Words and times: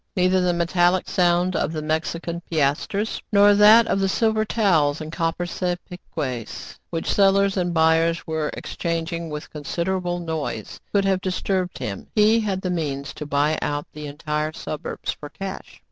Neither 0.15 0.41
the 0.41 0.51
metallic 0.51 1.07
sound 1.07 1.55
of 1.55 1.71
the 1.71 1.81
Mexican 1.83 2.41
piasters, 2.49 3.21
nor 3.31 3.53
that 3.53 3.85
of 3.85 3.99
the 3.99 4.09
silver 4.09 4.43
taels 4.43 4.99
and 4.99 5.11
copper 5.11 5.45
sapeques, 5.45 6.79
which 6.89 7.13
sellers 7.13 7.55
and 7.55 7.71
buyers 7.71 8.25
were 8.25 8.49
exchanging 8.55 9.29
with 9.29 9.51
considerable 9.51 10.17
noise, 10.17 10.79
could 10.91 11.05
have 11.05 11.21
disturbed 11.21 11.77
him. 11.77 12.07
He 12.15 12.39
had 12.39 12.61
the 12.61 12.71
means 12.71 13.13
to 13.13 13.27
buy 13.27 13.59
out 13.61 13.85
the 13.93 14.07
entire 14.07 14.53
suburbs 14.53 15.11
for 15.11 15.29
cash. 15.29 15.79